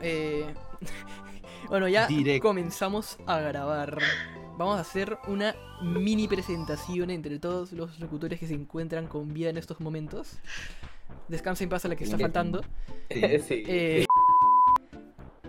[0.00, 0.46] Eh,
[1.68, 2.08] bueno, ya
[2.40, 3.98] comenzamos a grabar.
[4.56, 9.48] Vamos a hacer una mini presentación entre todos los locutores que se encuentran con vida
[9.50, 10.38] en estos momentos.
[11.28, 12.62] Descansa en paz a la que está faltando.
[13.08, 13.64] sí.
[13.66, 14.06] Eh,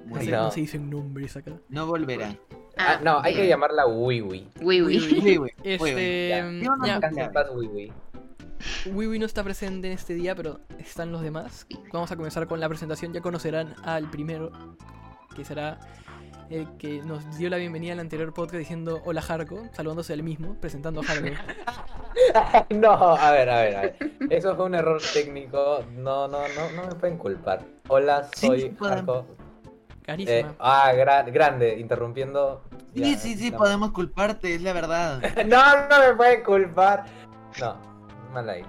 [0.05, 1.52] Muy no, se dicen nombres acá.
[1.70, 2.36] No volverá.
[2.77, 4.47] Ah, no, hay que llamarla Wiwi.
[4.61, 4.99] Wiwi.
[4.99, 6.29] Sí, Este.
[6.29, 6.52] Ya.
[6.86, 7.47] ya, Descansa en paz,
[8.86, 9.20] Wiwi.
[9.20, 11.66] No está presente en este día, pero están los demás.
[11.91, 13.14] Vamos a comenzar con la presentación.
[13.14, 14.52] Ya conocerán al primero,
[15.36, 15.80] que será
[16.49, 20.55] el que nos dio la bienvenida al anterior podcast diciendo hola Jarko, saludándose al mismo,
[20.59, 21.30] presentando a Jarko.
[22.76, 23.95] no, a ver, a ver, a ver.
[24.30, 25.84] Eso fue un error técnico.
[25.96, 27.63] No, no, no, no me pueden culpar.
[27.88, 28.77] Hola, soy sí.
[30.04, 30.49] Carísima.
[30.49, 32.63] Eh, ah, gra- grande, interrumpiendo.
[32.93, 33.57] Sí, Ya, sí, sí, no.
[33.57, 35.21] podemos culparte, es la verdad.
[35.48, 37.05] No, no me pueden culpar.
[37.62, 37.77] No,
[38.31, 38.63] mal ahí.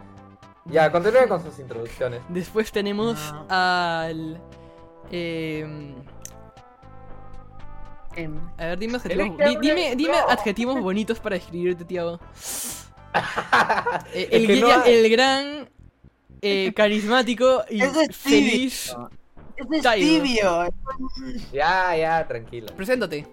[0.67, 2.21] Ya, continúen con sus introducciones.
[2.29, 3.47] Después tenemos No.
[3.49, 4.41] al...
[5.11, 5.95] Em,
[8.59, 10.29] a ver, dime adjetivos, di- dime, dime no.
[10.29, 12.19] adjetivos bonitos para escribirte, Tiago.
[14.15, 15.69] Eh, el, que no gra- hay- el gran,
[16.41, 18.97] eh, carismático y Eso es feliz.
[19.57, 20.65] Eso es tibio.
[21.53, 22.69] Ya, ya, tranquilo.
[22.75, 23.27] Preséntate.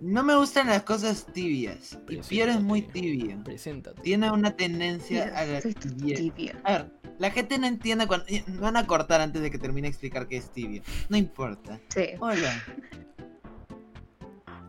[0.00, 1.98] No me gustan las cosas tibias.
[2.08, 2.16] Y.
[2.18, 3.42] Pierre es muy tibio.
[3.44, 4.00] Preséntate.
[4.02, 6.52] Tiene una tendencia a la tibio.
[6.64, 8.26] A ver, la gente no entiende cuando.
[8.46, 10.82] Me van a cortar antes de que termine de explicar qué es tibio.
[11.08, 11.80] No importa.
[11.88, 12.08] Sí.
[12.20, 12.62] Hola.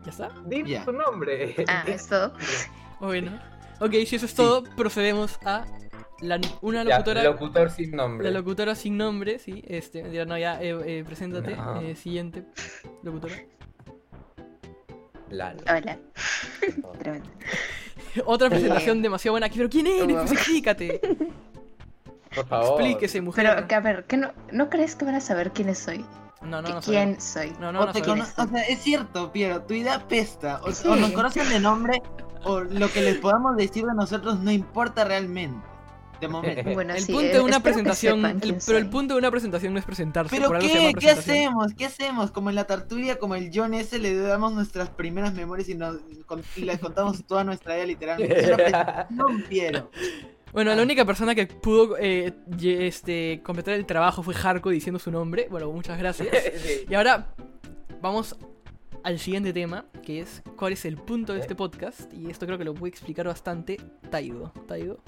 [0.04, 0.30] ¿Ya está?
[0.46, 0.84] Dime Ya.
[0.84, 1.54] tu nombre.
[1.68, 2.32] Ah, es todo.
[3.00, 3.38] Bueno.
[3.80, 5.64] Ok, si eso es todo, procedemos a
[6.20, 7.22] la, una Ya, locutora.
[7.22, 8.24] locutor sin nombre.
[8.30, 9.62] La locutora sin nombre, sí.
[9.68, 11.54] Este, no, ya, eh, eh, preséntate.
[11.54, 11.80] No.
[11.80, 12.44] eh, siguiente
[13.02, 13.34] locutora.
[15.30, 15.60] Lalo.
[15.68, 15.98] Hola.
[16.98, 17.28] Tremendo.
[18.24, 19.48] Otra presentación demasiado buena.
[19.54, 20.08] Pero ¿quién eres?
[20.16, 20.16] Wow.
[20.26, 21.00] Pues explícate.
[22.34, 22.80] Por favor.
[22.80, 23.46] Explíquese, mujer.
[23.54, 26.04] Pero, que, a ver, ¿qué no, ¿no crees que van a saber quiénes soy?
[26.42, 26.80] No, no, ¿Que no.
[26.80, 27.52] ¿Quién soy?
[27.60, 27.92] No, no, o, no.
[27.92, 30.60] te o sea, es cierto, Piero, tu idea pesta.
[30.62, 30.86] O, Sí.
[30.86, 32.02] o nos conocen de nombre,
[32.44, 35.66] o lo que les podamos decir de nosotros no importa realmente.
[36.20, 36.70] De momento.
[36.74, 39.72] Bueno, El sí, punto eh, de una presentación, el- pero el punto de una presentación
[39.72, 40.34] no es presentarse.
[40.34, 40.92] ¿Pero por qué?
[40.98, 41.74] ¿Qué hacemos?
[41.74, 42.30] ¿Qué hacemos?
[42.32, 43.98] Como en la Tartulia, como el John S.
[43.98, 48.34] le damos nuestras primeras memorias y, nos, con- y les contamos toda nuestra vida literalmente.
[48.34, 49.90] Presentación, Piero.
[50.52, 55.10] Bueno, la única persona que pudo eh, este, completar el trabajo fue Harko diciendo su
[55.10, 55.46] nombre.
[55.50, 56.28] Bueno, muchas gracias.
[56.56, 56.86] Sí.
[56.88, 57.34] Y ahora
[58.00, 58.34] vamos
[59.04, 62.12] al siguiente tema, que es cuál es el punto de este podcast.
[62.14, 63.76] Y esto creo que lo puede explicar bastante
[64.10, 64.52] Taigo.
[64.66, 64.98] Taigo.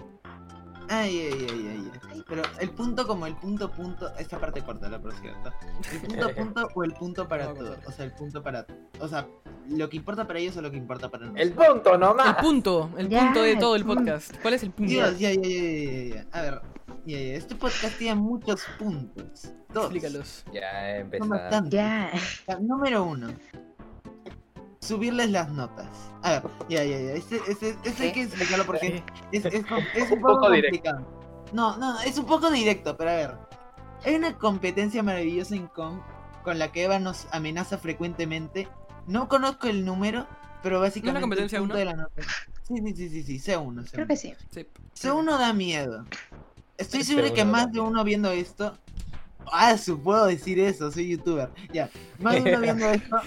[0.93, 2.23] Ay, ay, ay, ay, ay.
[2.27, 5.53] Pero el punto como el punto punto, esta parte corta, por cierto.
[5.93, 7.77] El punto punto o el punto para No, todo.
[7.87, 8.67] O sea, el punto para.
[8.99, 9.29] O sea,
[9.69, 11.47] lo que importa para ellos o lo que importa para nosotros.
[11.47, 12.37] El punto El nomás.
[12.43, 14.37] punto, el Ya, punto de el todo el podcast.
[14.43, 14.91] ¿Cuál es el punto?
[14.91, 16.27] Dios, ya, ya, ya, ya.
[16.33, 16.61] A ver,
[17.06, 17.34] ya, ya.
[17.37, 19.53] Este podcast tiene muchos puntos.
[19.73, 19.84] Dos.
[19.84, 20.45] Explícalos.
[20.53, 21.06] Ya.
[21.69, 22.11] Ya.
[22.49, 23.29] Ya, Número uno.
[24.91, 25.87] Subirles las notas.
[26.21, 27.12] A ver, ya, ya, ya.
[27.12, 29.55] Este, este, este hay que explicarlo porque es, es,
[29.95, 30.91] es un Un poco poco directo.
[30.91, 31.21] complicado.
[31.53, 33.34] No, no, es un poco directo, pero a ver.
[34.05, 36.03] Hay una competencia maravillosa en Com
[36.43, 38.67] con la que Eva nos amenaza frecuentemente.
[39.06, 40.27] No conozco el número,
[40.61, 41.19] pero básicamente.
[41.19, 41.79] el competencia punto uno?
[41.79, 42.23] de la nota.
[42.67, 43.91] Sí, sí, sí, sí, sí, C1.
[43.93, 44.34] Creo que sí.
[44.50, 44.67] Sí.
[44.97, 46.05] C1 da miedo.
[46.79, 48.77] Estoy C1 seguro que da más de uno viendo esto.
[49.53, 51.49] Ah, su puedo decir eso, soy youtuber.
[51.73, 53.21] Ya, más de uno viendo esto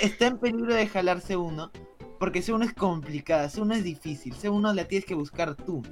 [0.00, 1.70] está en peligro de jalar C1.
[2.18, 5.82] Porque C1 es complicada, C1 es difícil, C1 la tienes que buscar tú.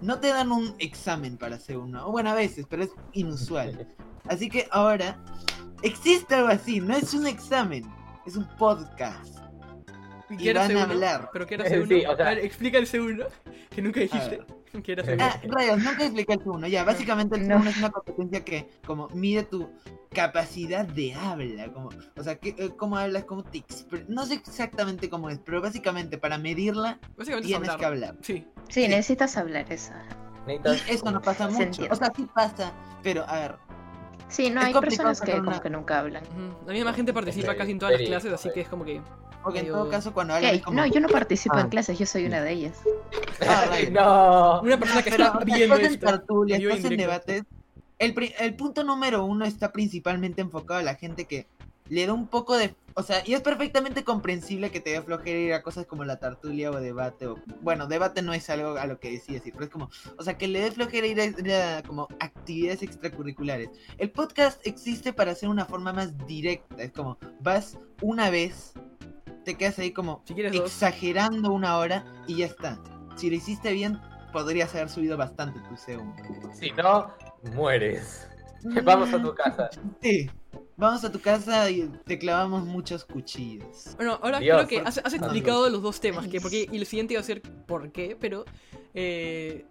[0.00, 3.88] No te dan un examen para C1, o bueno, a veces, pero es inusual.
[4.28, 5.18] Así que ahora,
[5.82, 7.84] existe algo así, no es un examen,
[8.24, 9.43] es un podcast.
[10.30, 10.90] ¿Y Y qué era van a C1?
[10.90, 11.30] hablar.
[11.32, 12.06] ¿Pero qué era Sí, C1?
[12.12, 13.26] o sea- A ver, explica el C1,
[13.70, 14.40] que nunca dijiste.
[14.82, 15.18] ¿Qué era C1?
[15.20, 16.68] Ah, rayos, nunca expliqué el C1.
[16.68, 17.58] Ya, básicamente el No.
[17.60, 19.70] C1 es una competencia que como mide tu
[20.12, 23.64] capacidad de habla, como, o sea, que, eh, cómo hablas, cómo te
[24.08, 27.78] No sé exactamente cómo es, pero básicamente para medirla Básicamente es tienes hablar.
[27.78, 28.16] que hablar.
[28.22, 28.46] Sí.
[28.68, 29.92] Sí, necesitas hablar eso.
[30.46, 31.86] Necesitas- Y eso no pasa mucho.
[31.90, 33.56] O sea, sí pasa, pero a ver,
[34.28, 36.22] Sí, no, Es hay personas que sacar como una- que nunca hablan.
[36.24, 36.66] Ujú.
[36.66, 38.54] La misma gente participa Sí, casi en todas las sí, clases, así sí.
[38.54, 39.00] que es como que.
[39.44, 40.76] Porque en todo caso cuando como...
[40.76, 41.60] No, yo no participo Ah.
[41.60, 42.78] en clases, yo soy una de ellas.
[43.46, 43.92] Ah, rayos.
[43.92, 44.60] No.
[44.62, 47.42] Una persona que Pero, está viendo estás en estás en debates.
[47.98, 51.46] El, el punto número uno está principalmente enfocado a la gente que
[51.88, 52.74] le da un poco de...
[52.94, 56.18] O sea, y es perfectamente comprensible que te dé flojera ir a cosas como la
[56.18, 57.26] tertulia o debate.
[57.26, 59.90] O, bueno, debate no es algo a lo que decía decir, pero es como...
[60.16, 63.68] O sea, que le dé flojera ir a, ir a como actividades extracurriculares.
[63.98, 66.82] El podcast existe para hacer una forma más directa.
[66.82, 68.72] Es como, vas una vez,
[69.44, 70.70] te quedas ahí como Si quieres dos.
[70.70, 72.80] exagerando una hora y ya está.
[73.16, 74.00] Si lo hiciste bien,
[74.32, 76.52] podrías haber subido bastante tu C1.
[76.54, 77.12] Si no,
[77.54, 78.28] mueres.
[78.82, 79.68] Vamos a tu casa.
[80.00, 80.30] Sí.
[80.76, 83.94] vamos a tu casa y te clavamos muchos cuchillos.
[83.96, 86.78] Bueno, ahora Dios, creo que por- has, has explicado los dos temas, que porque, y
[86.78, 88.44] lo siguiente iba a ser por qué, pero
[88.94, 89.66] eh,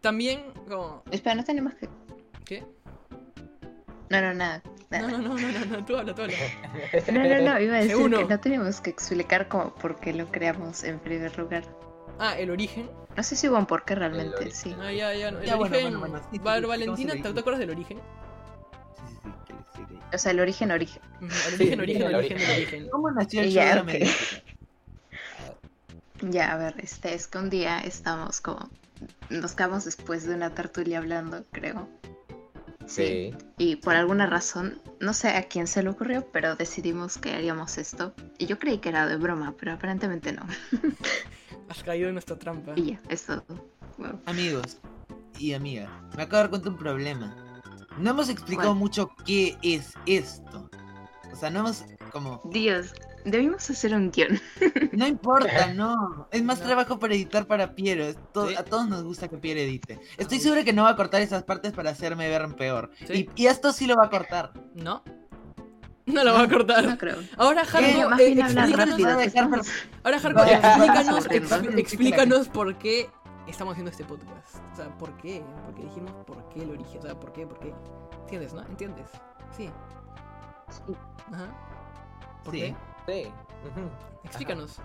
[0.00, 1.02] también como...
[1.10, 1.88] Espera, no tenemos que.
[2.44, 2.64] ¿Qué?
[4.12, 4.62] No, no, nada.
[4.90, 5.08] No, nada.
[5.08, 6.36] no, no, no, no, no, tú habla, tú habla.
[7.10, 10.26] No, no, no, iba a decir que no tenemos que explicar como por qué lo
[10.30, 11.64] creamos en primer lugar.
[12.18, 12.90] Ah, el origen.
[13.16, 14.76] No sé si hubo un por qué realmente, sí.
[14.78, 15.80] Ah, ya, ya, el Ya, origen...
[15.82, 17.98] bueno, bueno, sí, sí, Va- sí, sí, Valentina, ¿cómo ¿te, acuerdas del origen?
[19.48, 19.98] Sí, sí, sí.
[20.12, 21.02] O sea, el origen, origen.
[21.22, 22.88] El origen, origen, el origen, origen.
[22.90, 23.88] ¿Cómo nació el Ya, show de la ok.
[23.88, 24.12] América?
[26.30, 28.70] Ya, a ver, este es que un día estamos como.
[29.30, 31.88] Nos quedamos después de una tertulia hablando, creo.
[32.86, 33.34] Sí.
[33.58, 37.78] Y por alguna razón, no sé a quién se le ocurrió, pero decidimos que haríamos
[37.78, 38.14] esto.
[38.38, 40.42] Y yo creí que era de broma, pero aparentemente no.
[41.68, 42.72] Has caído en nuestra trampa.
[42.76, 43.44] Y ya, es todo.
[43.98, 44.20] Wow.
[44.26, 44.78] Amigos
[45.38, 47.36] y amigas, me acabo de dar cuenta de un problema.
[47.98, 48.78] No hemos explicado ¿Cuál?
[48.78, 50.70] mucho qué es esto.
[51.32, 52.40] O sea, no hemos como...
[52.44, 52.92] Dios,
[53.24, 54.40] debimos hacer un guion.
[54.92, 56.28] No importa, no.
[56.30, 56.66] Es más No.
[56.66, 58.04] trabajo para editar para Piero.
[58.04, 58.54] es to- Sí.
[58.56, 60.00] A todos nos gusta que Piero edite.
[60.18, 62.90] Estoy seguro que no va a cortar esas partes para hacerme ver peor.
[63.06, 63.28] Sí.
[63.36, 64.52] Y, y esto sí lo va a cortar.
[64.74, 65.02] ¿No?
[66.04, 66.98] No lo va a No cortar.
[66.98, 67.18] creo.
[67.36, 69.08] Ahora, eh, hablar explícanos, rápido.
[70.04, 71.26] ahora, Jarko, Va- explícanos,
[71.78, 73.08] explícanos por qué
[73.46, 74.56] estamos haciendo este podcast.
[74.72, 75.42] O sea, ¿por qué?
[75.64, 76.98] Porque dijimos por qué el origen.
[76.98, 77.46] O sea, ¿por qué?
[77.46, 77.72] ¿Por qué?
[78.22, 78.62] ¿Entiendes, no?
[78.66, 79.06] ¿Entiendes?
[79.56, 79.70] Sí.
[80.86, 80.94] Sí.
[81.32, 81.46] Ajá.
[82.44, 82.60] ¿Por Sí.
[82.60, 82.76] qué?
[83.06, 83.26] Sí.
[84.24, 84.78] Explícanos.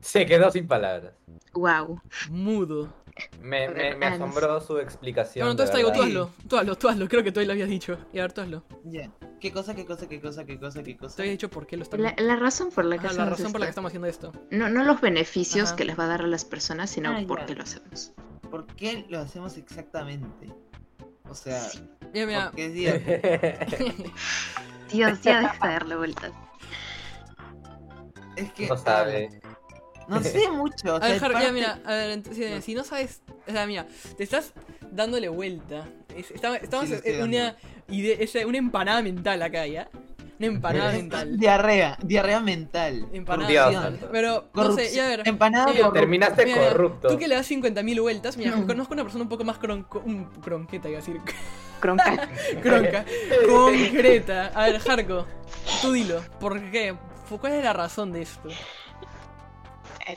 [0.00, 1.12] Se quedó sin palabras.
[1.54, 2.00] Wow.
[2.30, 2.92] Mudo.
[3.40, 5.42] Me, me, me Ah, no asombró su explicación.
[5.44, 6.30] Bueno, entonces de Taigo, tú hazlo.
[6.48, 7.08] Tú hazlo, tú hazlo.
[7.08, 7.98] Creo que tú lo habías dicho.
[8.12, 8.64] Y a ver, tú hazlo.
[8.84, 9.10] Ya.
[9.40, 11.16] ¿Qué cosa, qué cosa, qué cosa, qué cosa, qué cosa?
[11.16, 13.22] Te había dicho por qué lo estamos La, la razón por la que Ajá, la
[13.22, 14.32] hacemos razón por la que estamos haciendo esto.
[14.50, 15.76] No, no los beneficios Ajá.
[15.76, 17.46] que les va a dar a las personas, sino Ah, por ya.
[17.46, 18.12] qué lo hacemos.
[18.50, 20.48] ¿Por qué lo hacemos exactamente?
[21.28, 21.62] O sea,
[22.12, 22.44] Mira, mira.
[22.46, 24.12] porque es divertido.
[24.92, 26.32] Dios, ya deja de darle vueltas.
[28.36, 28.66] Es que.
[28.66, 29.28] No sabe.
[30.08, 30.94] No sé mucho.
[30.94, 33.86] O A ver, ya parte- mira, a ver, si, si no sabes, o sea, mira,
[34.16, 34.52] te estás
[34.90, 35.86] dándole vuelta.
[36.16, 37.56] Es- estamos estamos Sí, en una
[37.88, 39.88] idea, es una empanada mental acá, ¿ya?
[40.42, 41.38] Una empanada mental.
[41.38, 43.06] Diarrea, diarrea mental.
[43.12, 43.94] Empanada Dios.
[44.10, 45.22] Pero, no sé, ya a ver.
[45.28, 45.92] Empanada corrupta.
[45.92, 47.08] Terminaste mira, corrupto.
[47.08, 48.66] Tú que le das 50.000 vueltas, mira, Mm.
[48.66, 51.20] conozco una persona un poco más cronco, un cronqueta, iba a decir,
[51.78, 52.28] Cronca.
[52.62, 53.04] cronca,
[53.48, 54.46] concreta.
[54.54, 55.26] A ver, Jarko,
[55.80, 56.96] tú dilo, ¿por qué?
[57.40, 58.48] ¿Cuál es la razón de esto?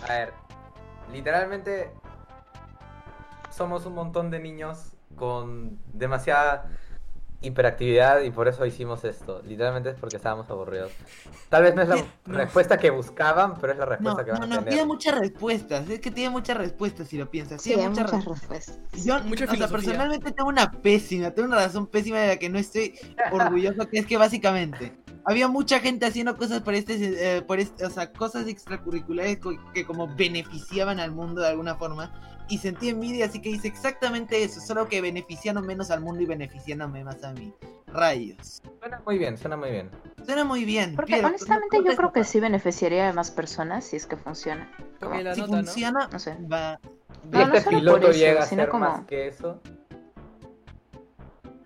[0.09, 0.33] A ver,
[1.13, 1.91] literalmente
[3.51, 6.67] somos un montón de niños con demasiada
[7.45, 9.41] hiperactividad y por eso hicimos esto.
[9.43, 10.91] Literalmente es porque estábamos aburridos.
[11.49, 11.95] Tal vez no es la
[12.25, 12.37] No.
[12.37, 14.69] respuesta que buscaban, pero es la No, respuesta que van no, a no, tener.
[14.73, 15.89] tiene muchas respuestas.
[15.89, 17.61] Es que tiene muchas respuestas si lo piensas.
[17.61, 18.79] Sí, hay muchas muchas respuestas.
[18.93, 22.49] Yo, Mucha o sea, personalmente tengo una pésima, tengo una razón pésima de la que
[22.49, 22.97] no estoy
[23.31, 27.85] orgulloso, que es que básicamente había mucha gente haciendo cosas por este, eh, por este,
[27.85, 29.39] o sea, cosas extracurriculares
[29.73, 32.13] que como beneficiaban al mundo de alguna forma.
[32.47, 36.25] Y sentí envidia, así que hice exactamente eso, solo que beneficiaron menos al mundo y
[36.25, 37.53] beneficiándome más a mí.
[37.87, 38.61] Rayos.
[38.79, 39.89] Suena muy bien, suena muy bien.
[40.25, 40.95] Suena muy bien.
[40.95, 44.17] Porque Piero, honestamente no yo creo que sí beneficiaría a más personas si es que
[44.17, 44.69] funciona.
[45.01, 46.35] La Si funciona, No sé.
[46.51, 46.79] va.
[47.23, 49.61] Si No, este piloto por eso, llega a sino ser como- más que eso,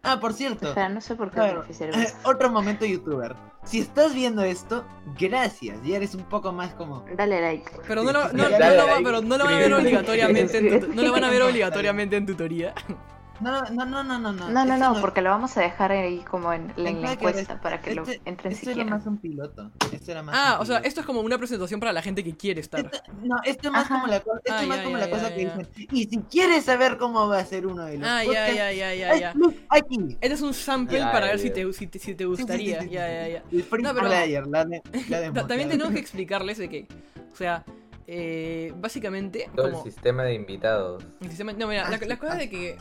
[0.03, 0.69] Ah, por cierto.
[0.69, 3.35] Espera, no sé por qué beneficiaría eh, otro momento youtuber.
[3.63, 4.85] Si estás viendo esto,
[5.19, 5.77] gracias.
[5.83, 7.06] Ya eres un poco más como.
[7.18, 7.71] Dale like.
[7.87, 10.79] Pero no lo, no, no va- like, pero no lo van a ver obligatoriamente en
[10.79, 12.73] tu- no lo van a ver No, obligatoriamente en tutoría.
[13.41, 14.31] No, no, no, no, no.
[14.33, 17.19] No, No, no, no, porque lo vamos a dejar ahí como en, en la Exacto,
[17.19, 19.71] que encuesta para que lo Este, entren esto era más un piloto.
[19.91, 20.87] Esto era más Ah, un o sea, piloto.
[20.87, 22.81] esto es como una presentación para la gente que quiere estar.
[22.85, 23.95] Esto- no, esto es más Ajá.
[23.95, 25.55] como la, esto Ah, más ya, como ya, la cosa ya, que ya.
[25.57, 25.87] dicen.
[25.91, 28.71] Y si quieres saber cómo va a ser uno de los Ah, ya, podcasts, ya,
[28.73, 29.33] ya, ya, ya.
[29.69, 30.17] aquí.
[30.19, 32.81] Este es un sample para ver si te, si te, si te sí, gustaría.
[32.81, 33.43] sí, sí, Ya, ya, ya.
[33.51, 36.87] El Free No, pero- Player, la, de, la También tenemos que explicarles de que,
[37.31, 37.63] o sea,
[38.11, 41.04] eh, básicamente, todo como el sistema de invitados.
[41.21, 42.37] el sistema- no, mira, Ah, la, cosa ah.
[42.37, 42.75] de que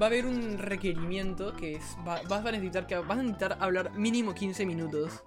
[0.00, 3.58] va a haber un requerimiento que es, va- vas a necesitar que vas a necesitar
[3.60, 5.22] hablar mínimo 15 minutos.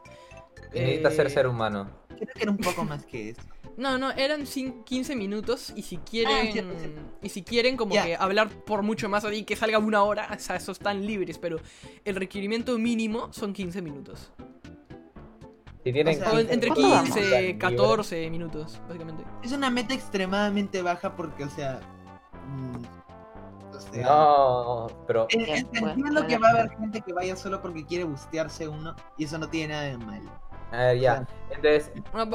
[0.73, 1.89] Y necesitas ser Eh, ser humano.
[2.07, 3.41] Creo que era un poco más que eso.
[3.77, 6.73] No, no, eran cin- 15 minutos y si quieren cierto.
[7.21, 10.39] y si quieren como que hablar por mucho más así que salga una hora, o
[10.39, 11.57] sea, esos están libres, pero
[12.05, 14.31] el requerimiento mínimo son 15 minutos.
[15.83, 17.03] Si tienen O sea, O en- entre ¿cuánto vamos?
[17.15, 19.23] 15, 14 minutos, básicamente.
[19.43, 21.79] Es una meta extremadamente baja porque, o sea.
[22.47, 26.39] mm, o sea, No, pero entiendo que bueno.
[26.41, 29.73] va a haber gente que vaya solo porque quiere bustearse uno y eso no tiene
[29.73, 30.29] nada de malo.
[30.71, 31.27] a ver, ya.
[31.49, 31.91] Entonces,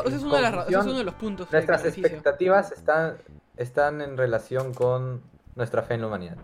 [0.06, 1.50] ese es uno de, las ra- ese es uno de los puntos.
[1.52, 3.16] nuestras expectativas están,
[3.56, 5.22] están en relación con
[5.54, 6.36] nuestra fe en la humanidad.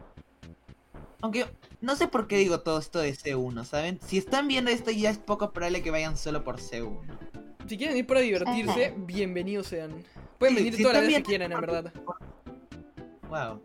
[1.21, 1.47] Aunque
[1.83, 3.99] no sé por qué digo todo esto de C1, ¿saben?
[4.07, 6.97] Si están viendo esto ya es poco probable que vayan solo por C1.
[7.67, 9.91] Si quieren ir para divertirse, bienvenidos sean.
[10.39, 11.93] Pueden Sí, venir si todas las veces que quieran, en verdad.
[13.29, 13.61] Wow.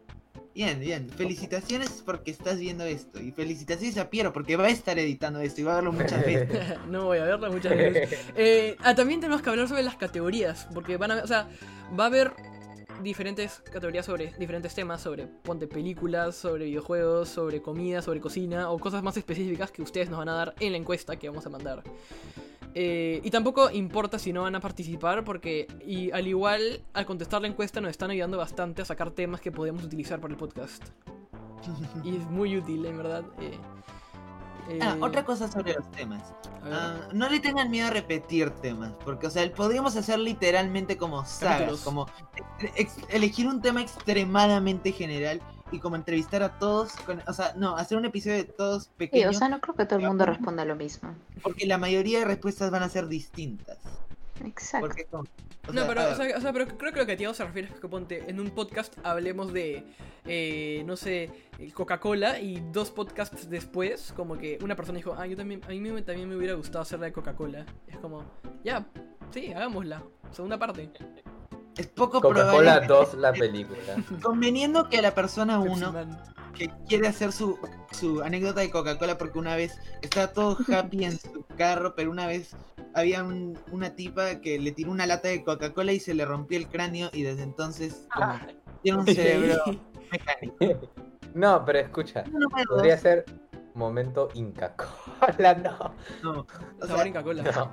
[0.56, 1.10] Bien, bien.
[1.12, 3.22] Felicitaciones porque estás viendo esto.
[3.22, 6.26] Y felicitaciones a Piero porque va a estar editando esto y va a verlo muchas
[6.26, 6.78] veces.
[6.90, 8.20] no voy a verla muchas veces.
[8.36, 11.48] Eh, ah, también tenemos que hablar sobre las categorías, porque van a, o sea,
[11.98, 12.34] va a haber
[13.02, 18.80] diferentes categorías sobre diferentes temas, sobre ponte películas, sobre videojuegos, sobre comida, sobre cocina o
[18.80, 21.50] cosas más específicas que ustedes nos van a dar en la encuesta que vamos a
[21.50, 21.84] mandar.
[22.74, 27.42] Eh, y tampoco importa si no van a participar porque y al igual al contestar
[27.42, 30.84] la encuesta nos están ayudando bastante a sacar temas que podemos utilizar para el podcast.
[32.04, 33.24] Y es muy útil, en verdad.
[33.40, 33.58] eh.
[34.82, 36.22] Ah, Eh, otra cosa sobre los temas.
[36.64, 41.26] Ah, no le tengan miedo a repetir temas, porque, o sea, podríamos hacer literalmente como
[41.26, 42.08] sagas, como
[42.76, 47.76] ex- elegir un tema extremadamente general y como entrevistar a todos, con- o sea, no,
[47.78, 50.26] hacer un episodio de todos Sí, pequeños, o sea, no creo que todo el mundo
[50.26, 51.14] responda lo mismo.
[51.44, 53.78] porque la mayoría de respuestas van a ser distintas.
[54.46, 54.88] Exacto.
[54.88, 57.12] Porque como- o No, sea, pero, o sea, o sea, pero creo que lo que
[57.14, 59.84] a ti se refiere es que ponte en un podcast hablemos de,
[60.26, 61.30] eh, no sé,
[61.60, 65.70] el Coca-Cola y dos podcasts después, como que una persona dijo, ah, yo también, a
[65.70, 67.66] mí me- también me hubiera gustado hacer la de Coca-Cola.
[67.88, 68.24] Es como,
[68.64, 68.86] ya,
[69.32, 70.04] sí, hagámosla.
[70.32, 70.90] Segunda parte.
[71.76, 73.96] es poco Coca-Cola probable, 2, la película.
[74.24, 76.24] conveniendo que la persona Pepsi uno Man.
[76.56, 77.60] que quiere hacer su,
[77.92, 82.26] su anécdota de Coca-Cola porque una vez estaba todo happy en su carro, pero una
[82.26, 82.56] vez
[82.98, 86.58] había un- una tipa que le tiró una lata de Coca-Cola y se le rompió
[86.58, 88.34] el cráneo y desde entonces como
[88.82, 89.56] tiene un cerebro
[90.12, 90.58] mecánico.
[91.34, 92.24] No, pero escucha,
[92.68, 93.26] podría dos, ser
[93.76, 95.94] momento Inca Cola, no.
[96.34, 96.48] no,
[96.82, 97.44] o sea, Inca-Cola.
[97.44, 97.72] No.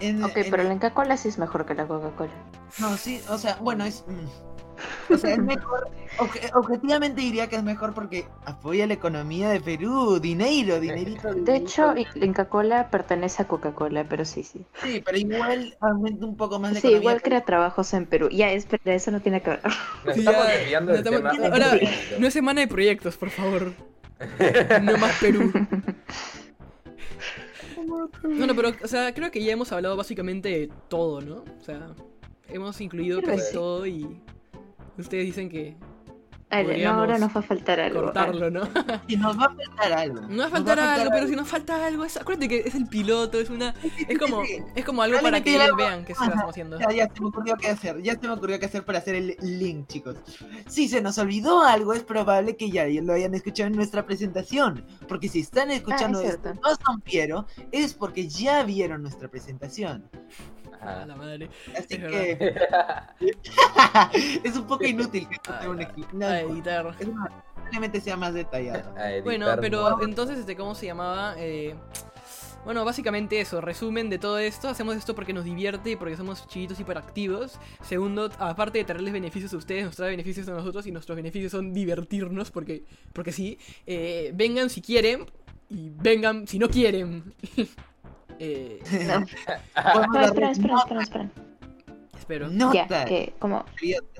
[0.00, 2.32] en- Ok, en- pero la Coca-Cola sí es mejor que la Coca-Cola.
[2.80, 4.53] no, sí, o sea, bueno, es mm,
[5.10, 5.88] o sea, es mejor,
[6.18, 11.32] obje- objetivamente diría que es mejor porque apoya la economía de Perú, dinero, dinerito.
[11.34, 14.64] De hecho, la Coca-Cola pertenece a Coca-Cola, pero sí, sí.
[14.82, 17.00] sí, pero igual aumenta un poco más la Sí, economía.
[17.00, 18.28] igual crea trabajos en Perú.
[18.30, 19.60] Ya, espera, eso no tiene que ver.
[20.04, 21.46] Nos Sí, estamos ya, desviando nos del estamos- tema.
[21.46, 21.80] un Ahora,
[22.18, 23.72] no es semana de proyectos, por favor.
[24.82, 25.52] No más Perú.
[28.22, 31.44] No, no, pero, o sea, creo que ya hemos hablado básicamente de todo, ¿no?
[31.60, 31.88] O sea,
[32.48, 34.20] hemos incluido casi todo y
[34.98, 35.76] ustedes dicen que
[36.50, 38.02] Ale, no, ahora nos va a faltar algo.
[38.02, 38.60] cortarlo, ¿no?
[39.08, 40.20] Y nos va a faltar algo.
[40.20, 42.76] No va a Nos faltar algo, pero si nos falta algo, es, acuérdate que es
[42.76, 43.74] el piloto, es una,
[44.08, 44.42] es como,
[44.76, 46.78] es como algo para que lo- vean que se estamos haciendo.
[46.78, 49.16] Ya, ya se me ocurrió qué hacer, ya se me ocurrió qué hacer para hacer
[49.16, 50.16] el link, chicos.
[50.68, 54.84] Si se nos olvidó algo, es probable que ya lo hayan escuchado en nuestra presentación.
[55.08, 60.08] Porque si están escuchando es esto, no son Piero, es porque ya vieron nuestra presentación.
[60.80, 61.06] A Ajá.
[61.06, 61.48] la madre.
[61.76, 62.54] Así Es que
[64.44, 66.94] es un poco inútil que Ah, tenga un equi- no, A editar.
[66.98, 68.94] es más, probablemente sea más detallado.
[69.22, 69.60] Bueno, no.
[69.60, 71.34] pero entonces, este, ¿cómo se llamaba?
[71.38, 71.74] Eh,
[72.64, 76.46] bueno, básicamente eso, resumen de todo esto, hacemos esto porque nos divierte y porque somos
[76.48, 77.58] chiquitos hiperactivos.
[77.82, 81.52] Segundo, aparte de traerles beneficios a ustedes, nos trae beneficios a nosotros y nuestros beneficios
[81.52, 83.58] son divertirnos porque, porque sí.
[83.86, 85.26] Eh, vengan si quieren
[85.68, 87.34] y vengan si no quieren.
[88.38, 91.30] Eh, No, dar esperen, esperen, esperen, esperen.
[92.18, 92.50] espero.
[92.72, 93.64] Ya, que como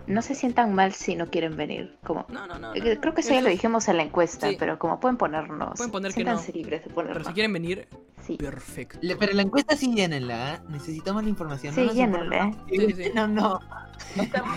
[0.07, 1.97] no se sientan mal si no quieren venir.
[2.05, 2.73] Como No, no, no.
[2.73, 4.57] no, eh, creo que eso ya lo dijimos en la encuesta, Sí.
[4.59, 6.41] pero como pueden ponernos, Pueden poner que no.
[6.53, 7.19] libres de ponernos.
[7.19, 7.89] Pero si quieren venir,
[8.27, 8.37] Sí.
[8.37, 8.99] perfecto.
[9.03, 10.59] Le- pero la encuesta sí llénenla, ¿eh?
[10.69, 11.75] necesitamos la información.
[11.75, 12.53] Sí, llénenla.
[12.69, 13.05] Sí, sí.
[13.15, 13.61] No, no.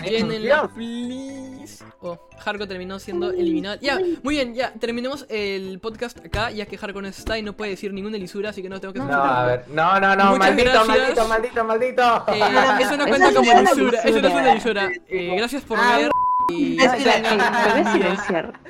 [0.04, 1.84] Llénenla, please.
[2.00, 3.78] Oh, Hargo terminó siendo eliminado.
[3.80, 7.54] Ya, muy bien, ya, terminemos el podcast acá, ya que Hargo no está y no
[7.54, 9.34] puede decir ninguna lisura, así que no tengo que No, censurarlo.
[9.34, 9.64] a ver.
[9.68, 10.24] No, no, no.
[10.26, 10.88] Muchas Maldito, gracias.
[10.88, 12.24] maldito, maldito, maldito.
[12.28, 14.86] Eh, eso no cuenta no como es una lisura, eso no es una lisura.
[14.88, 15.04] lisura.
[15.08, 16.10] Eh, gracias por Ah, ver
[16.50, 18.60] y No, eh, silenciar.